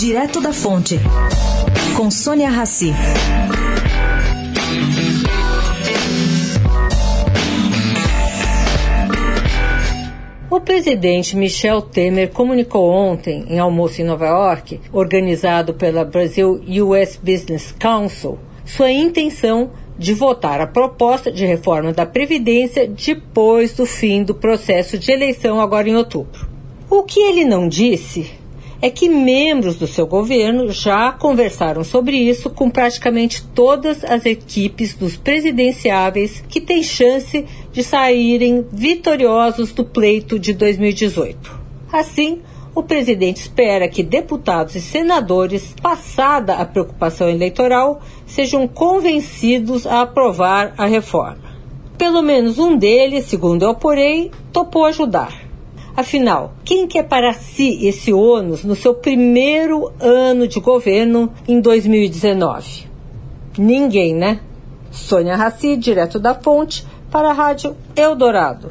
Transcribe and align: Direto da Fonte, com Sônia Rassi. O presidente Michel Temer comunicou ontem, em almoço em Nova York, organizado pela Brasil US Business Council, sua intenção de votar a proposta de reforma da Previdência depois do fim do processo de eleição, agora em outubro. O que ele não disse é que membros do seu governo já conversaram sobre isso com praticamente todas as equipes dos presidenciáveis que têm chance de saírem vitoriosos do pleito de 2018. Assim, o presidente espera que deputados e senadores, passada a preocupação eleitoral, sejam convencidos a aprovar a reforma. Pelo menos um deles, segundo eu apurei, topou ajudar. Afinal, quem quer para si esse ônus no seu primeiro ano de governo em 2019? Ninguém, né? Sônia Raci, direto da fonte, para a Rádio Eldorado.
Direto 0.00 0.40
da 0.40 0.50
Fonte, 0.50 0.98
com 1.94 2.10
Sônia 2.10 2.48
Rassi. 2.48 2.90
O 10.50 10.58
presidente 10.58 11.36
Michel 11.36 11.82
Temer 11.82 12.30
comunicou 12.30 12.90
ontem, 12.90 13.44
em 13.46 13.58
almoço 13.58 14.00
em 14.00 14.06
Nova 14.06 14.24
York, 14.24 14.80
organizado 14.90 15.74
pela 15.74 16.02
Brasil 16.02 16.62
US 16.66 17.20
Business 17.22 17.70
Council, 17.78 18.38
sua 18.64 18.90
intenção 18.90 19.70
de 19.98 20.14
votar 20.14 20.62
a 20.62 20.66
proposta 20.66 21.30
de 21.30 21.44
reforma 21.44 21.92
da 21.92 22.06
Previdência 22.06 22.88
depois 22.88 23.74
do 23.74 23.84
fim 23.84 24.24
do 24.24 24.34
processo 24.34 24.96
de 24.96 25.12
eleição, 25.12 25.60
agora 25.60 25.90
em 25.90 25.94
outubro. 25.94 26.48
O 26.88 27.02
que 27.02 27.20
ele 27.20 27.44
não 27.44 27.68
disse 27.68 28.39
é 28.82 28.88
que 28.88 29.08
membros 29.08 29.76
do 29.76 29.86
seu 29.86 30.06
governo 30.06 30.70
já 30.70 31.12
conversaram 31.12 31.84
sobre 31.84 32.16
isso 32.16 32.48
com 32.48 32.70
praticamente 32.70 33.42
todas 33.54 34.02
as 34.04 34.24
equipes 34.24 34.94
dos 34.94 35.16
presidenciáveis 35.16 36.42
que 36.48 36.60
têm 36.60 36.82
chance 36.82 37.44
de 37.72 37.82
saírem 37.82 38.66
vitoriosos 38.72 39.72
do 39.72 39.84
pleito 39.84 40.38
de 40.38 40.54
2018. 40.54 41.60
Assim, 41.92 42.40
o 42.74 42.82
presidente 42.82 43.42
espera 43.42 43.88
que 43.88 44.02
deputados 44.02 44.74
e 44.76 44.80
senadores, 44.80 45.74
passada 45.82 46.54
a 46.54 46.64
preocupação 46.64 47.28
eleitoral, 47.28 48.00
sejam 48.26 48.66
convencidos 48.66 49.86
a 49.86 50.02
aprovar 50.02 50.72
a 50.78 50.86
reforma. 50.86 51.50
Pelo 51.98 52.22
menos 52.22 52.58
um 52.58 52.78
deles, 52.78 53.26
segundo 53.26 53.62
eu 53.62 53.70
apurei, 53.70 54.30
topou 54.52 54.86
ajudar. 54.86 55.49
Afinal, 55.96 56.54
quem 56.64 56.86
quer 56.86 57.04
para 57.04 57.32
si 57.32 57.86
esse 57.86 58.12
ônus 58.12 58.64
no 58.64 58.76
seu 58.76 58.94
primeiro 58.94 59.92
ano 60.00 60.46
de 60.46 60.60
governo 60.60 61.32
em 61.46 61.60
2019? 61.60 62.86
Ninguém, 63.58 64.14
né? 64.14 64.40
Sônia 64.90 65.36
Raci, 65.36 65.76
direto 65.76 66.18
da 66.18 66.34
fonte, 66.34 66.86
para 67.10 67.30
a 67.30 67.32
Rádio 67.32 67.76
Eldorado. 67.94 68.70